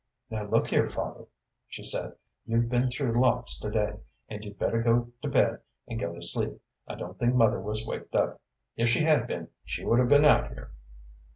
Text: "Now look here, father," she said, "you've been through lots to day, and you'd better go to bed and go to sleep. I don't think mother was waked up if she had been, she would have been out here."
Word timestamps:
"Now 0.31 0.45
look 0.49 0.65
here, 0.71 0.89
father," 0.89 1.27
she 1.67 1.83
said, 1.83 2.15
"you've 2.47 2.69
been 2.69 2.89
through 2.89 3.21
lots 3.21 3.59
to 3.59 3.69
day, 3.69 3.99
and 4.29 4.43
you'd 4.43 4.57
better 4.57 4.81
go 4.81 5.11
to 5.21 5.27
bed 5.29 5.59
and 5.87 5.99
go 5.99 6.11
to 6.15 6.23
sleep. 6.23 6.59
I 6.87 6.95
don't 6.95 7.19
think 7.19 7.35
mother 7.35 7.61
was 7.61 7.85
waked 7.85 8.15
up 8.15 8.41
if 8.75 8.89
she 8.89 9.01
had 9.01 9.27
been, 9.27 9.49
she 9.63 9.85
would 9.85 9.99
have 9.99 10.09
been 10.09 10.25
out 10.25 10.47
here." 10.47 10.71